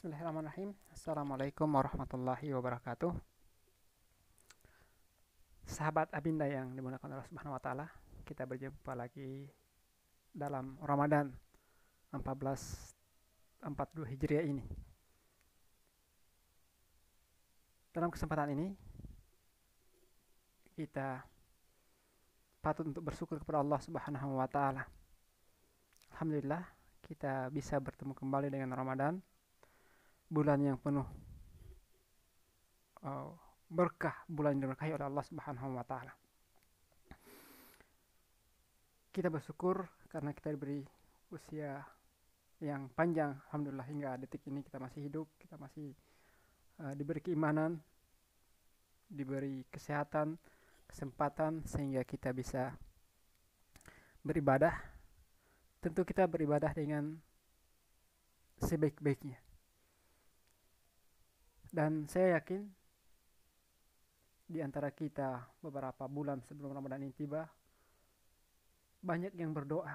Bismillahirrahmanirrahim. 0.00 0.72
Assalamualaikum 0.96 1.68
warahmatullahi 1.76 2.56
wabarakatuh. 2.56 3.12
Sahabat 5.68 6.08
Abinda 6.16 6.48
yang 6.48 6.72
dimuliakan 6.72 7.20
Allah 7.20 7.28
Subhanahu 7.28 7.52
wa 7.52 7.60
taala, 7.60 7.84
kita 8.24 8.48
berjumpa 8.48 8.96
lagi 8.96 9.44
dalam 10.32 10.80
Ramadan 10.80 11.28
1442 12.16 12.96
Hijriah 14.16 14.48
ini. 14.48 14.64
Dalam 17.92 18.08
kesempatan 18.08 18.56
ini 18.56 18.72
kita 20.80 21.20
patut 22.64 22.88
untuk 22.88 23.04
bersyukur 23.04 23.36
kepada 23.36 23.60
Allah 23.60 23.84
Subhanahu 23.84 24.40
wa 24.40 24.48
taala. 24.48 24.88
Alhamdulillah 26.16 26.64
kita 27.04 27.52
bisa 27.52 27.76
bertemu 27.76 28.16
kembali 28.16 28.48
dengan 28.48 28.72
Ramadan 28.72 29.20
bulan 30.30 30.62
yang 30.62 30.78
penuh 30.78 31.02
uh, 33.02 33.34
berkah, 33.66 34.14
bulan 34.30 34.54
yang 34.54 34.70
diberkahi 34.70 34.94
oleh 34.94 35.06
Allah 35.10 35.26
Subhanahu 35.26 35.74
wa 35.74 35.82
taala. 35.82 36.14
Kita 39.10 39.26
bersyukur 39.26 39.90
karena 40.06 40.30
kita 40.30 40.54
diberi 40.54 40.86
usia 41.34 41.82
yang 42.62 42.86
panjang, 42.94 43.34
alhamdulillah 43.50 43.86
hingga 43.90 44.10
detik 44.22 44.46
ini 44.46 44.62
kita 44.62 44.78
masih 44.78 45.10
hidup, 45.10 45.26
kita 45.34 45.58
masih 45.58 45.90
uh, 46.78 46.94
diberi 46.94 47.18
keimanan, 47.18 47.82
diberi 49.10 49.66
kesehatan, 49.66 50.38
kesempatan 50.86 51.66
sehingga 51.66 52.06
kita 52.06 52.30
bisa 52.30 52.70
beribadah. 54.22 54.78
Tentu 55.82 56.06
kita 56.06 56.28
beribadah 56.30 56.70
dengan 56.70 57.18
sebaik-baiknya 58.62 59.49
dan 61.70 62.10
saya 62.10 62.42
yakin 62.42 62.66
di 64.50 64.58
antara 64.58 64.90
kita 64.90 65.46
beberapa 65.62 66.10
bulan 66.10 66.42
sebelum 66.42 66.74
Ramadan 66.74 67.06
ini 67.06 67.14
tiba, 67.14 67.46
banyak 68.98 69.30
yang 69.38 69.54
berdoa. 69.54 69.94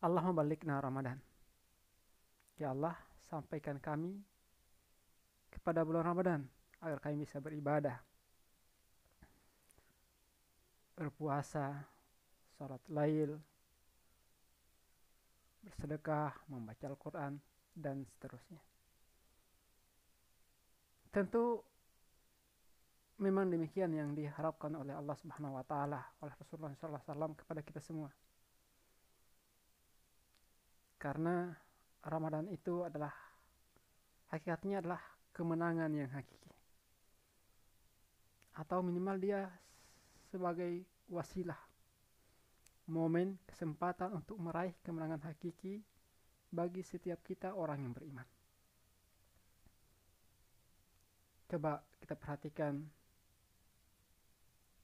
Allah 0.00 0.22
membalikna 0.24 0.80
Ramadan. 0.80 1.20
Ya 2.56 2.72
Allah, 2.72 2.96
sampaikan 3.28 3.76
kami 3.76 4.16
kepada 5.52 5.84
bulan 5.84 6.08
Ramadan 6.08 6.40
agar 6.80 6.98
kami 6.98 7.28
bisa 7.28 7.38
beribadah, 7.38 8.00
berpuasa, 10.96 11.84
sholat 12.56 12.82
lail, 12.88 13.36
bersedekah, 15.62 16.34
membaca 16.48 16.84
Al-Quran, 16.88 17.36
dan 17.76 18.02
seterusnya. 18.16 18.71
Tentu 21.12 21.60
memang 23.20 23.52
demikian 23.52 23.92
yang 23.92 24.16
diharapkan 24.16 24.72
oleh 24.72 24.96
Allah 24.96 25.12
Subhanahu 25.20 25.60
wa 25.60 25.64
taala, 25.68 26.00
oleh 26.24 26.32
Rasulullah 26.40 26.72
SAW 26.72 27.36
kepada 27.36 27.60
kita 27.60 27.84
semua. 27.84 28.08
Karena 30.96 31.52
Ramadan 32.02 32.48
itu 32.48 32.80
adalah 32.82 33.12
hakikatnya 34.32 34.80
adalah 34.80 35.02
kemenangan 35.36 35.92
yang 35.92 36.08
hakiki. 36.10 36.50
Atau 38.56 38.80
minimal 38.80 39.16
dia 39.20 39.40
sebagai 40.32 40.88
wasilah 41.12 41.58
momen 42.88 43.36
kesempatan 43.44 44.16
untuk 44.16 44.40
meraih 44.40 44.72
kemenangan 44.80 45.28
hakiki 45.28 45.84
bagi 46.48 46.80
setiap 46.80 47.20
kita 47.20 47.52
orang 47.52 47.84
yang 47.84 47.92
beriman. 47.92 48.41
Coba 51.52 51.84
kita 52.00 52.16
perhatikan 52.16 52.80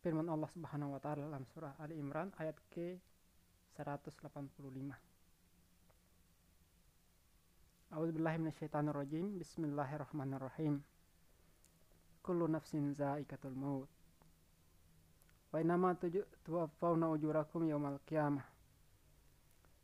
firman 0.04 0.28
Allah 0.28 0.52
Subhanahu 0.52 0.92
wa 0.92 1.00
taala 1.00 1.24
dalam 1.24 1.40
surah 1.48 1.72
Ali 1.80 1.96
Imran 1.96 2.28
ayat 2.36 2.60
ke 2.68 3.00
185. 3.72 4.28
A'udzubillahi 7.88 8.36
minasyaitonirrajim. 8.36 9.40
Bismillahirrahmanirrahim. 9.40 10.84
Kullu 12.20 12.44
nafsin 12.52 12.92
za'iqatul 12.92 13.56
maut. 13.56 13.88
Wa 15.48 15.64
innama 15.64 15.96
tuwaffawna 16.44 17.08
ujurakum 17.08 17.64
yawmal 17.64 17.96
qiyamah. 18.04 18.44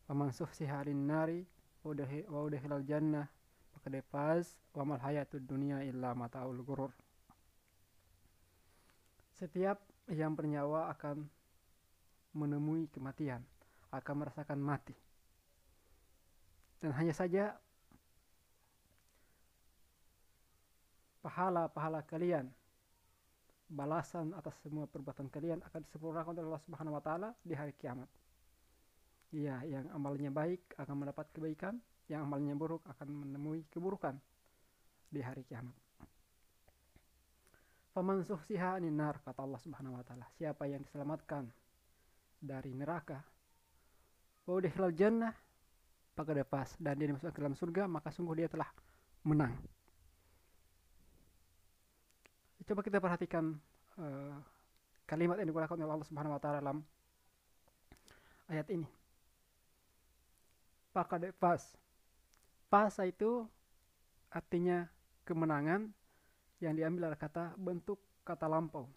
Wa 0.04 0.12
man 0.12 0.36
suhsiha 0.36 0.84
nari 0.92 1.48
wa 1.80 2.44
udkhilal 2.44 2.84
jannah 2.84 3.24
faqad 3.84 4.00
faz 4.08 4.56
wa 4.72 4.96
mal 4.96 5.00
hayatud 5.04 5.44
dunya 5.44 5.84
illa 5.84 6.16
mataul 6.16 6.56
gurur. 6.64 6.88
Setiap 9.36 9.76
yang 10.08 10.32
bernyawa 10.32 10.88
akan 10.96 11.28
menemui 12.32 12.88
kematian, 12.88 13.44
akan 13.92 14.24
merasakan 14.24 14.56
mati. 14.56 14.96
Dan 16.80 16.96
hanya 16.96 17.12
saja 17.12 17.52
pahala-pahala 21.20 22.00
kalian 22.08 22.48
balasan 23.68 24.32
atas 24.32 24.56
semua 24.64 24.88
perbuatan 24.88 25.28
kalian 25.28 25.60
akan 25.60 25.80
disempurnakan 25.84 26.36
oleh 26.36 26.44
Allah 26.48 26.64
Subhanahu 26.64 26.96
wa 26.96 27.02
taala 27.04 27.28
di 27.44 27.52
hari 27.52 27.76
kiamat. 27.76 28.08
Ya, 29.34 29.60
yang 29.66 29.92
amalnya 29.92 30.30
baik 30.30 30.72
akan 30.78 31.04
mendapat 31.04 31.26
kebaikan, 31.34 31.82
yang 32.08 32.28
amalnya 32.28 32.52
buruk 32.52 32.84
akan 32.84 33.08
menemui 33.24 33.64
keburukan 33.72 34.16
di 35.08 35.20
hari 35.24 35.46
kiamat. 35.46 35.72
Faman 37.94 38.26
suhsiha 38.26 38.82
nar 38.90 39.22
kata 39.22 39.40
Allah 39.46 39.60
Subhanahu 39.62 39.94
wa 39.94 40.02
taala. 40.02 40.26
Siapa 40.34 40.66
yang 40.66 40.82
diselamatkan 40.82 41.46
dari 42.42 42.74
neraka 42.74 43.22
wa 44.44 44.60
udkhilal 44.60 44.92
jannah 44.92 45.32
maka 46.14 46.30
dia 46.30 46.46
pas 46.46 46.68
dan 46.76 46.94
dia 46.98 47.08
dimasukkan 47.08 47.32
ke 47.32 47.40
dalam 47.40 47.56
surga 47.56 47.86
maka 47.86 48.10
sungguh 48.10 48.34
dia 48.34 48.48
telah 48.50 48.66
menang. 49.22 49.54
Coba 52.64 52.80
kita 52.80 52.96
perhatikan 52.96 53.54
uh, 54.00 54.36
kalimat 55.04 55.36
yang 55.36 55.48
digunakan 55.52 55.76
oleh 55.76 55.84
Allah 55.86 56.08
Subhanahu 56.08 56.34
wa 56.34 56.40
taala 56.40 56.58
dalam 56.64 56.78
ayat 58.50 58.66
ini. 58.74 58.88
Pakade 60.90 61.30
pas 61.36 61.60
Pasa 62.74 63.06
itu 63.06 63.46
artinya 64.34 64.82
kemenangan 65.22 65.94
yang 66.58 66.74
diambil 66.74 67.06
dari 67.06 67.14
kata 67.22 67.54
bentuk 67.54 68.02
kata 68.26 68.50
lampau. 68.50 68.90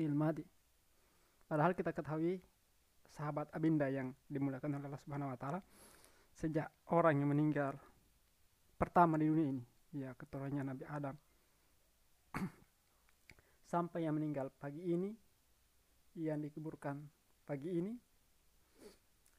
Ilmadi. 0.00 0.40
Padahal 1.44 1.76
kita 1.76 1.92
ketahui 1.92 2.40
sahabat 3.12 3.52
Abinda 3.52 3.84
yang 3.92 4.16
dimuliakan 4.32 4.80
oleh 4.80 4.88
Allah 4.88 5.02
Subhanahu 5.04 5.28
wa 5.28 5.36
taala 5.36 5.60
sejak 6.32 6.72
orang 6.88 7.20
yang 7.20 7.28
meninggal 7.28 7.76
pertama 8.80 9.20
di 9.20 9.28
dunia 9.28 9.52
ini, 9.52 9.64
ya 9.92 10.16
keturunannya 10.16 10.72
Nabi 10.72 10.84
Adam. 10.88 11.16
Sampai 13.76 14.08
yang 14.08 14.16
meninggal 14.16 14.48
pagi 14.56 14.80
ini 14.80 15.12
yang 16.16 16.40
dikuburkan 16.40 16.96
pagi 17.44 17.76
ini 17.76 17.92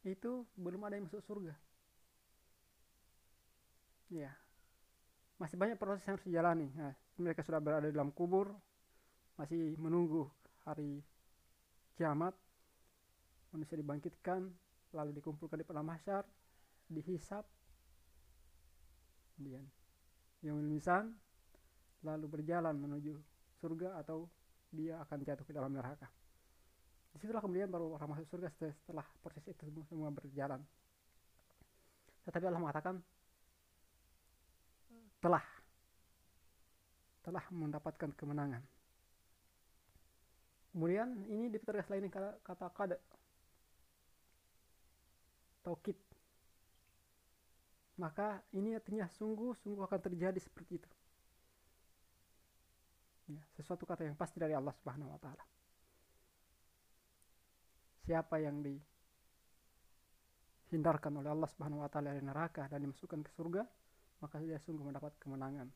itu 0.06 0.46
belum 0.62 0.86
ada 0.86 1.02
yang 1.02 1.10
masuk 1.10 1.26
surga 1.26 1.73
ya 4.14 4.32
masih 5.42 5.58
banyak 5.58 5.76
proses 5.82 6.06
yang 6.06 6.16
harus 6.16 6.28
dijalani. 6.30 6.68
Nah, 6.78 6.94
mereka 7.18 7.42
sudah 7.42 7.60
berada 7.60 7.90
dalam 7.90 8.14
kubur 8.14 8.54
masih 9.36 9.74
menunggu 9.82 10.30
hari 10.64 11.02
kiamat. 11.98 12.38
Manusia 13.54 13.78
dibangkitkan 13.78 14.50
lalu 14.94 15.18
dikumpulkan 15.18 15.62
di 15.62 15.66
padang 15.66 15.86
mahsyar 15.90 16.26
dihisap 16.90 17.46
kemudian 19.34 19.66
yang 20.46 20.60
mimisan 20.62 21.10
lalu 22.06 22.30
berjalan 22.30 22.78
menuju 22.78 23.18
surga 23.58 23.98
atau 24.04 24.30
dia 24.70 25.02
akan 25.02 25.18
jatuh 25.26 25.46
ke 25.46 25.54
dalam 25.54 25.74
neraka. 25.74 26.06
Di 27.14 27.22
situlah 27.22 27.42
kemudian 27.42 27.70
baru 27.70 27.94
orang 27.94 28.18
masuk 28.18 28.26
surga 28.26 28.50
setelah 28.58 29.06
proses 29.22 29.46
itu 29.46 29.86
semua 29.86 30.10
berjalan. 30.10 30.62
Tetapi 32.26 32.44
Allah 32.50 32.62
mengatakan 32.62 33.00
telah 35.24 35.44
telah 37.24 37.48
mendapatkan 37.56 38.12
kemenangan. 38.20 38.60
Kemudian 40.76 41.16
ini 41.32 41.48
ditegas 41.48 41.88
lain 41.88 42.12
kata, 42.12 42.44
kata 42.44 42.68
kada 42.76 43.00
taukid. 45.64 45.96
Maka 47.96 48.44
ini 48.52 48.76
artinya 48.76 49.08
sungguh-sungguh 49.08 49.86
akan 49.88 50.02
terjadi 50.02 50.42
seperti 50.42 50.82
itu. 50.82 50.90
Ya, 53.32 53.40
sesuatu 53.56 53.88
kata 53.88 54.04
yang 54.04 54.20
pasti 54.20 54.36
dari 54.36 54.52
Allah 54.52 54.76
Subhanahu 54.76 55.08
wa 55.14 55.20
taala. 55.22 55.46
Siapa 58.04 58.36
yang 58.44 58.60
dihindarkan 60.68 61.24
oleh 61.24 61.32
Allah 61.32 61.48
Subhanahu 61.48 61.80
wa 61.86 61.88
taala 61.88 62.12
dari 62.12 62.20
neraka 62.26 62.68
dan 62.68 62.84
dimasukkan 62.84 63.24
ke 63.24 63.32
surga, 63.32 63.64
maka 64.24 64.40
dia 64.40 64.56
sungguh 64.64 64.88
mendapat 64.88 65.12
kemenangan. 65.20 65.68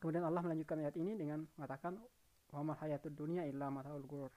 Kemudian 0.00 0.24
Allah 0.24 0.40
melanjutkan 0.40 0.80
ayat 0.80 0.96
ini 0.96 1.12
dengan 1.20 1.44
mengatakan 1.60 2.00
wa 2.56 2.64
mal 2.64 2.80
hayatud 2.80 3.12
dunya 3.12 3.44
illa 3.44 3.68
mataul 3.68 4.08
ghurur. 4.08 4.32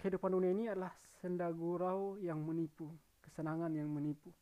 Kehidupan 0.00 0.32
dunia 0.32 0.50
ini 0.56 0.64
adalah 0.72 0.96
senda 1.20 1.52
gurau 1.52 2.16
yang 2.16 2.40
menipu, 2.40 2.88
kesenangan 3.20 3.68
yang 3.76 3.92
menipu. 3.92 4.32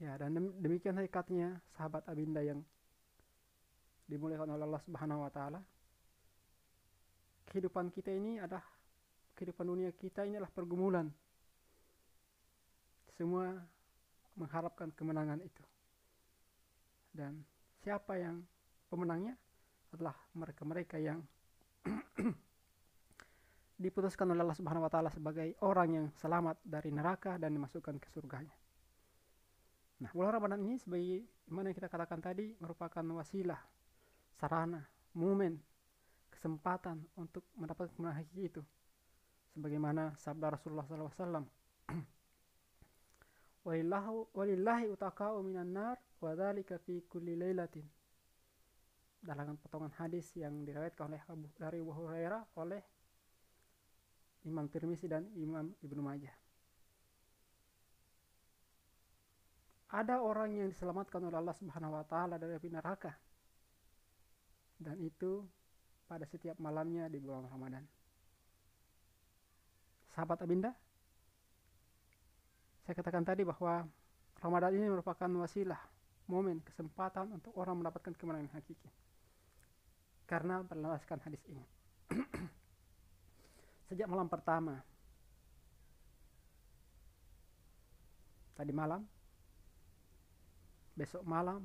Ya, 0.00 0.18
dan 0.18 0.34
demikian 0.58 0.98
hakikatnya 0.98 1.62
sahabat 1.76 2.02
Abinda 2.08 2.42
yang 2.42 2.64
dimuliakan 4.10 4.58
oleh 4.58 4.64
Allah 4.66 4.82
Subhanahu 4.82 5.22
wa 5.22 5.30
taala. 5.30 5.60
Kehidupan 7.46 7.92
kita 7.94 8.10
ini 8.10 8.42
adalah 8.42 8.64
kehidupan 9.38 9.66
dunia 9.66 9.90
kita 9.94 10.26
ini 10.26 10.40
adalah 10.40 10.50
pergumulan. 10.50 11.06
Semua 13.14 13.54
mengharapkan 14.36 14.90
kemenangan 14.92 15.40
itu. 15.40 15.64
Dan 17.12 17.44
siapa 17.84 18.16
yang 18.16 18.40
pemenangnya 18.88 19.36
adalah 19.92 20.16
mereka-mereka 20.32 20.96
yang 20.96 21.20
diputuskan 23.82 24.30
oleh 24.32 24.40
Allah 24.40 24.56
Subhanahu 24.56 24.86
wa 24.86 24.92
taala 24.92 25.10
sebagai 25.12 25.58
orang 25.66 25.88
yang 25.92 26.06
selamat 26.16 26.56
dari 26.64 26.88
neraka 26.94 27.36
dan 27.36 27.52
dimasukkan 27.52 27.98
ke 28.00 28.08
surganya. 28.08 28.54
Nah, 30.02 30.10
bulan 30.10 30.34
Ramadan 30.34 30.62
ini 30.66 30.78
sebagai 30.82 31.22
mana 31.46 31.70
yang 31.70 31.78
kita 31.78 31.86
katakan 31.86 32.18
tadi 32.18 32.58
merupakan 32.58 33.04
wasilah, 33.14 33.58
sarana, 34.34 34.82
momen, 35.14 35.62
kesempatan 36.32 37.06
untuk 37.14 37.46
mendapatkan 37.54 37.94
kemenangan 37.94 38.26
itu. 38.34 38.62
Sebagaimana 39.52 40.16
sabda 40.16 40.58
Rasulullah 40.58 40.82
SAW. 40.82 41.61
Walillahi 43.62 44.90
utaka'u 44.90 45.42
minan 45.46 45.70
nar 45.70 45.96
wa 46.18 46.34
dhalika 46.34 46.78
fi 46.82 47.02
kulli 47.06 47.38
laylatin. 47.38 47.86
Dalam 49.22 49.54
potongan 49.62 49.94
hadis 50.02 50.34
yang 50.34 50.66
diriwayatkan 50.66 51.06
oleh 51.06 51.22
Abu 51.30 51.46
dari 51.54 51.78
Abu 51.78 51.94
Hurairah 51.94 52.42
oleh 52.58 52.82
Imam 54.42 54.66
Tirmizi 54.66 55.06
dan 55.06 55.30
Imam 55.38 55.70
Ibnu 55.78 56.02
Majah. 56.02 56.42
ada 59.92 60.24
orang 60.24 60.56
yang 60.56 60.68
diselamatkan 60.72 61.20
oleh 61.20 61.36
Allah 61.36 61.52
Subhanahu 61.52 61.92
wa 61.92 62.04
taala 62.08 62.40
dari 62.40 62.56
api 62.56 62.68
neraka. 62.72 63.12
Dan 64.80 64.96
itu 65.04 65.44
pada 66.08 66.24
setiap 66.24 66.56
malamnya 66.58 67.12
di 67.12 67.20
bulan 67.20 67.44
Ramadan. 67.46 67.84
Sahabat 70.16 70.40
Abinda, 70.42 70.72
saya 72.82 72.94
katakan 72.98 73.22
tadi 73.22 73.46
bahwa 73.46 73.86
Ramadan 74.42 74.74
ini 74.74 74.90
merupakan 74.90 75.30
wasilah, 75.38 75.78
momen, 76.26 76.58
kesempatan 76.66 77.30
untuk 77.30 77.54
orang 77.54 77.78
mendapatkan 77.78 78.10
kemenangan 78.18 78.50
hakiki. 78.58 78.90
Karena 80.26 80.66
berlandaskan 80.66 81.22
hadis 81.22 81.42
ini. 81.46 81.62
Sejak 83.86 84.10
malam 84.10 84.26
pertama, 84.26 84.82
tadi 88.58 88.72
malam 88.74 89.06
besok 90.92 91.24
malam 91.24 91.64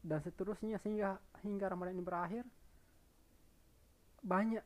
dan 0.00 0.22
seterusnya 0.22 0.78
sehingga 0.78 1.18
hingga 1.42 1.66
Ramadan 1.66 1.98
ini 1.98 2.04
berakhir 2.04 2.44
banyak 4.22 4.62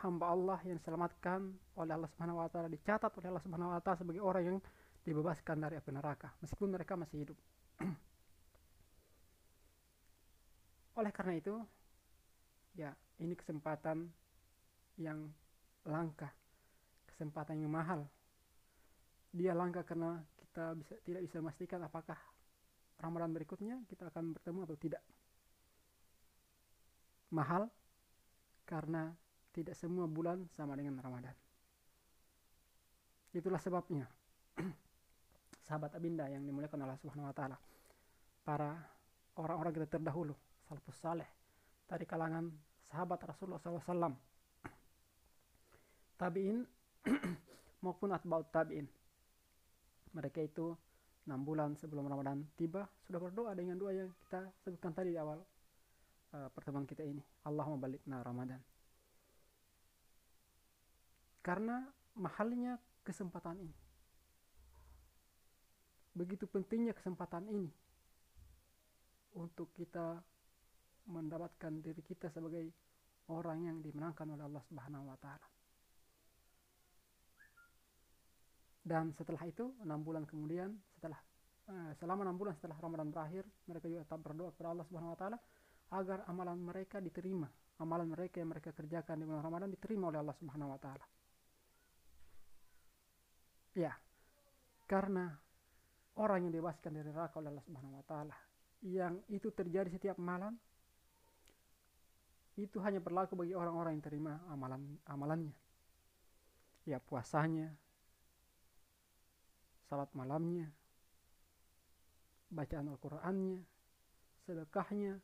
hamba 0.00 0.32
Allah 0.32 0.58
yang 0.64 0.76
diselamatkan 0.80 1.52
oleh 1.76 1.92
Allah 1.92 2.10
Subhanahu 2.16 2.40
wa 2.40 2.48
taala 2.48 2.68
dicatat 2.72 3.12
oleh 3.20 3.28
Allah 3.28 3.44
Subhanahu 3.44 3.70
wa 3.72 3.80
taala 3.84 3.98
sebagai 4.00 4.22
orang 4.24 4.44
yang 4.44 4.58
dibebaskan 5.04 5.56
dari 5.60 5.76
api 5.80 5.90
neraka 5.92 6.28
meskipun 6.40 6.68
mereka 6.72 6.96
masih 6.96 7.24
hidup. 7.24 7.38
oleh 11.00 11.12
karena 11.16 11.34
itu 11.40 11.54
ya 12.76 12.92
ini 13.20 13.32
kesempatan 13.36 14.08
yang 15.00 15.32
langka, 15.88 16.28
kesempatan 17.08 17.60
yang 17.60 17.72
mahal. 17.72 18.04
Dia 19.32 19.56
langka 19.56 19.86
karena 19.86 20.20
kita 20.36 20.76
bisa 20.76 20.94
tidak 21.06 21.22
bisa 21.24 21.36
memastikan 21.40 21.80
apakah 21.86 22.18
Ramadan 23.00 23.32
berikutnya 23.32 23.80
kita 23.88 24.12
akan 24.12 24.36
bertemu 24.36 24.60
atau 24.68 24.76
tidak. 24.76 25.02
Mahal 27.30 27.70
karena 28.66 29.14
tidak 29.50 29.74
semua 29.74 30.06
bulan 30.06 30.46
sama 30.54 30.78
dengan 30.78 30.98
Ramadan. 31.02 31.34
Itulah 33.30 33.62
sebabnya 33.62 34.06
sahabat 35.66 35.94
Abinda 35.94 36.26
yang 36.26 36.42
dimuliakan 36.42 36.82
Allah 36.82 36.98
Subhanahu 36.98 37.30
wa 37.30 37.34
taala. 37.34 37.56
Para 38.42 38.74
orang-orang 39.38 39.72
kita 39.74 39.86
terdahulu, 39.98 40.34
salafus 40.66 40.98
saleh 40.98 41.28
dari 41.86 42.06
kalangan 42.06 42.50
sahabat 42.90 43.22
Rasulullah 43.26 43.62
SAW, 43.62 44.14
tabiin 46.20 46.66
maupun 47.84 48.10
atba'ut 48.12 48.50
tabiin 48.50 48.86
mereka 50.10 50.42
itu 50.42 50.74
enam 51.28 51.46
bulan 51.46 51.78
sebelum 51.78 52.10
Ramadan 52.10 52.42
tiba 52.58 52.88
sudah 53.06 53.20
berdoa 53.22 53.54
dengan 53.54 53.78
doa 53.78 53.92
yang 53.94 54.10
kita 54.26 54.50
sebutkan 54.66 54.90
tadi 54.90 55.14
di 55.14 55.18
awal 55.20 55.38
uh, 56.34 56.48
pertemuan 56.50 56.88
kita 56.88 57.06
ini 57.06 57.22
Allahumma 57.46 57.86
balikna 57.86 58.18
Ramadan 58.24 58.58
karena 61.40 61.88
mahalnya 62.16 62.76
kesempatan 63.00 63.56
ini. 63.60 63.76
Begitu 66.12 66.44
pentingnya 66.44 66.92
kesempatan 66.92 67.48
ini 67.48 67.70
untuk 69.38 69.72
kita 69.72 70.20
mendapatkan 71.08 71.72
diri 71.80 72.02
kita 72.04 72.28
sebagai 72.28 72.68
orang 73.30 73.70
yang 73.70 73.78
dimenangkan 73.80 74.26
oleh 74.26 74.44
Allah 74.44 74.62
Subhanahu 74.68 75.04
wa 75.08 75.16
taala. 75.16 75.48
Dan 78.80 79.14
setelah 79.14 79.44
itu 79.46 79.76
enam 79.86 80.02
bulan 80.02 80.26
kemudian 80.26 80.72
setelah 80.98 81.20
eh, 81.68 81.92
selama 82.00 82.26
enam 82.26 82.36
bulan 82.36 82.56
setelah 82.58 82.76
Ramadan 82.80 83.12
berakhir 83.12 83.44
mereka 83.70 83.86
juga 83.86 84.02
tetap 84.02 84.20
berdoa 84.24 84.50
kepada 84.50 84.68
Allah 84.74 84.86
Subhanahu 84.88 85.14
Wa 85.14 85.18
Taala 85.20 85.38
agar 85.94 86.18
amalan 86.26 86.58
mereka 86.58 86.98
diterima. 86.98 87.46
Amalan 87.80 88.12
mereka 88.12 88.40
yang 88.40 88.50
mereka 88.50 88.72
kerjakan 88.72 89.20
di 89.20 89.24
bulan 89.28 89.44
Ramadan 89.46 89.68
diterima 89.68 90.08
oleh 90.10 90.20
Allah 90.24 90.36
Subhanahu 90.36 90.74
Wa 90.74 90.80
Taala 90.80 91.06
ya 93.74 93.92
karena 94.90 95.30
orang 96.18 96.48
yang 96.48 96.52
dibebaskan 96.58 96.90
dari 96.90 97.10
neraka 97.10 97.38
oleh 97.38 97.54
Allah 97.54 97.66
Subhanahu 97.66 97.98
Wa 98.02 98.06
Taala 98.06 98.36
yang 98.80 99.20
itu 99.30 99.52
terjadi 99.52 99.88
setiap 99.92 100.16
malam 100.18 100.56
itu 102.58 102.76
hanya 102.82 103.00
berlaku 103.00 103.38
bagi 103.38 103.54
orang-orang 103.54 103.96
yang 103.96 104.04
terima 104.04 104.32
amalan 104.50 104.98
amalannya 105.06 105.54
ya 106.84 106.98
puasanya 106.98 107.70
salat 109.90 110.06
malamnya, 110.14 110.70
bacaan 112.54 112.94
Al-Qur'annya, 112.94 113.58
sedekahnya, 114.46 115.18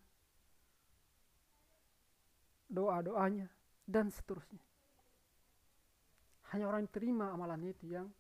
doa-doanya, 2.66 3.47
dan 3.87 4.11
seterusnya. 4.11 4.59
Hanya 6.50 6.66
orang 6.66 6.90
yang 6.90 6.94
terima 6.99 7.30
amalannya 7.30 7.71
itu 7.71 7.87
yang 7.94 8.11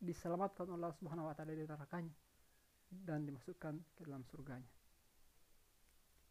diselamatkan 0.00 0.64
oleh 0.66 0.88
Allah 0.88 0.96
Subhanahu 0.96 1.28
wa 1.28 1.34
taala 1.36 1.52
dari 1.52 1.68
nerakanya 1.68 2.14
dan 2.90 3.22
dimasukkan 3.28 3.74
ke 3.94 4.00
dalam 4.02 4.24
surganya. 4.26 4.66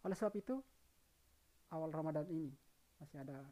Oleh 0.03 0.15
sebab 0.17 0.33
itu, 0.35 0.57
awal 1.71 1.93
Ramadan 1.93 2.25
ini 2.27 2.49
masih 2.99 3.21
ada 3.21 3.45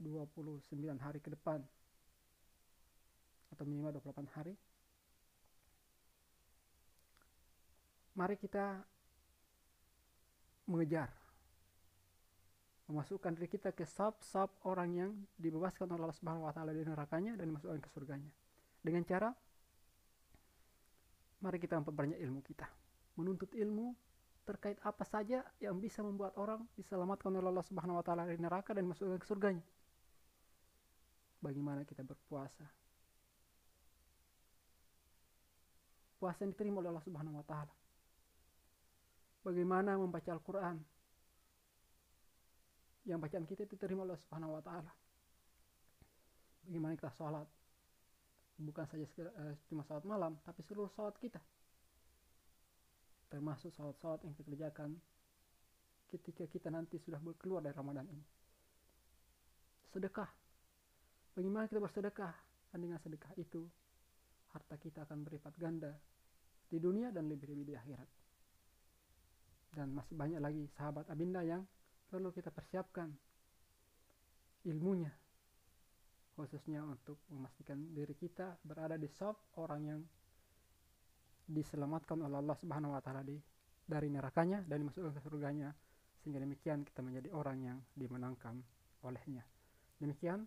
29 0.00 0.70
hari 1.02 1.18
ke 1.20 1.30
depan 1.34 1.60
atau 3.54 3.64
minimal 3.66 3.94
28 4.02 4.34
hari 4.34 4.54
mari 8.14 8.34
kita 8.38 8.82
mengejar 10.66 11.10
memasukkan 12.84 13.32
diri 13.32 13.48
kita 13.48 13.72
ke 13.72 13.88
sub-sub 13.88 14.52
orang 14.68 14.90
yang 14.92 15.10
dibebaskan 15.40 15.88
oleh 15.88 16.04
Allah 16.04 16.18
Subhanahu 16.20 16.44
wa 16.44 16.52
taala 16.52 16.76
dari 16.76 16.84
nerakanya 16.84 17.32
dan 17.40 17.48
dimasukkan 17.48 17.80
ke 17.80 17.88
surganya. 17.88 18.32
Dengan 18.84 19.02
cara 19.08 19.32
mari 21.40 21.56
kita 21.56 21.80
memperbanyak 21.80 22.20
ilmu 22.20 22.44
kita. 22.44 22.68
Menuntut 23.16 23.52
ilmu 23.56 23.96
terkait 24.44 24.76
apa 24.84 25.04
saja 25.08 25.40
yang 25.56 25.80
bisa 25.80 26.04
membuat 26.04 26.36
orang 26.36 26.60
diselamatkan 26.76 27.32
oleh 27.32 27.48
Allah 27.48 27.64
Subhanahu 27.64 28.00
wa 28.00 28.04
taala 28.04 28.28
dari 28.28 28.36
neraka 28.36 28.76
dan 28.76 28.84
dimasukkan 28.84 29.16
ke 29.16 29.26
surganya. 29.28 29.64
Bagaimana 31.40 31.84
kita 31.88 32.04
berpuasa, 32.04 32.64
puasa 36.20 36.44
yang 36.44 36.52
diterima 36.52 36.84
oleh 36.84 36.92
Allah 36.92 37.04
Subhanahu 37.04 37.40
wa 37.40 37.46
taala. 37.48 37.74
Bagaimana 39.44 39.96
membaca 40.00 40.32
Al-Qur'an? 40.32 40.93
Yang 43.04 43.18
bacaan 43.20 43.44
kita 43.44 43.62
diterima 43.68 44.08
oleh 44.08 44.16
Subhanahu 44.16 44.56
wa 44.56 44.62
taala. 44.64 44.92
bagaimana 46.64 46.96
kita 46.96 47.12
sholat? 47.12 47.44
Bukan 48.54 48.84
saja 48.86 49.04
uh, 49.04 49.54
cuma 49.68 49.84
sholat 49.84 50.04
malam 50.08 50.40
tapi 50.46 50.64
seluruh 50.64 50.88
sholat 50.96 51.12
kita. 51.20 51.42
Termasuk 53.28 53.74
sholat-sholat 53.76 54.24
yang 54.24 54.32
kita 54.32 54.46
kerjakan 54.46 54.96
ketika 56.08 56.44
kita 56.46 56.68
nanti 56.70 56.96
sudah 57.02 57.20
keluar 57.36 57.60
dari 57.60 57.74
Ramadan 57.74 58.06
ini. 58.08 58.24
Sedekah. 59.92 60.30
Bagaimana 61.34 61.66
kita 61.66 61.82
bersedekah? 61.82 62.34
Dan 62.70 62.78
dengan 62.86 62.98
sedekah 63.02 63.34
itu 63.36 63.66
harta 64.54 64.78
kita 64.78 65.02
akan 65.02 65.26
berlipat 65.26 65.54
ganda 65.58 65.92
di 66.70 66.78
dunia 66.78 67.10
dan 67.10 67.26
lebih-lebih 67.26 67.66
di 67.66 67.74
akhirat. 67.74 68.08
Dan 69.74 69.90
masih 69.90 70.14
banyak 70.14 70.38
lagi 70.38 70.62
sahabat 70.78 71.10
abinda 71.10 71.42
yang 71.42 71.66
perlu 72.14 72.30
kita 72.30 72.54
persiapkan 72.54 73.10
ilmunya 74.70 75.10
khususnya 76.38 76.86
untuk 76.86 77.18
memastikan 77.34 77.90
diri 77.90 78.14
kita 78.14 78.54
berada 78.62 78.94
di 78.94 79.10
sop 79.10 79.50
orang 79.58 79.82
yang 79.82 80.00
diselamatkan 81.50 82.22
oleh 82.22 82.38
Allah 82.38 82.54
Subhanahu 82.54 82.94
wa 82.94 83.02
taala 83.02 83.26
dari 83.82 84.08
nerakanya 84.14 84.62
dan 84.62 84.86
dimasukkan 84.86 85.10
ke 85.10 85.20
surganya 85.26 85.74
sehingga 86.22 86.38
demikian 86.38 86.86
kita 86.86 87.02
menjadi 87.02 87.34
orang 87.34 87.58
yang 87.60 87.78
dimenangkan 87.98 88.62
olehnya. 89.02 89.42
Demikian 89.98 90.46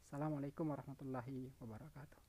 Assalamualaikum 0.00 0.64
warahmatullahi 0.64 1.52
wabarakatuh. 1.60 2.25